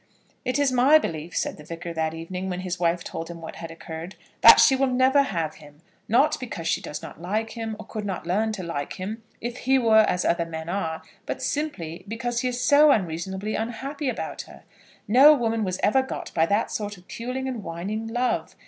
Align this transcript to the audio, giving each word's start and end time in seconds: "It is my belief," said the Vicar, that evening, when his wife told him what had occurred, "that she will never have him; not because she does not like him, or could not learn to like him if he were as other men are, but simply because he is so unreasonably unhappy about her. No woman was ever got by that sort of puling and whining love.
"It 0.43 0.57
is 0.57 0.71
my 0.71 0.97
belief," 0.97 1.37
said 1.37 1.57
the 1.57 1.63
Vicar, 1.63 1.93
that 1.93 2.15
evening, 2.15 2.49
when 2.49 2.61
his 2.61 2.79
wife 2.79 3.03
told 3.03 3.29
him 3.29 3.39
what 3.39 3.57
had 3.57 3.69
occurred, 3.69 4.15
"that 4.41 4.59
she 4.59 4.75
will 4.75 4.87
never 4.87 5.21
have 5.21 5.57
him; 5.57 5.83
not 6.07 6.39
because 6.39 6.67
she 6.67 6.81
does 6.81 7.03
not 7.03 7.21
like 7.21 7.51
him, 7.51 7.75
or 7.77 7.85
could 7.85 8.03
not 8.03 8.25
learn 8.25 8.51
to 8.53 8.63
like 8.63 8.93
him 8.93 9.21
if 9.41 9.57
he 9.57 9.77
were 9.77 9.99
as 10.07 10.25
other 10.25 10.47
men 10.47 10.69
are, 10.69 11.03
but 11.27 11.39
simply 11.39 12.03
because 12.07 12.39
he 12.39 12.47
is 12.47 12.63
so 12.63 12.89
unreasonably 12.89 13.53
unhappy 13.53 14.09
about 14.09 14.41
her. 14.47 14.63
No 15.07 15.35
woman 15.35 15.63
was 15.63 15.79
ever 15.83 16.01
got 16.01 16.33
by 16.33 16.47
that 16.47 16.71
sort 16.71 16.97
of 16.97 17.07
puling 17.07 17.47
and 17.47 17.63
whining 17.63 18.07
love. 18.07 18.55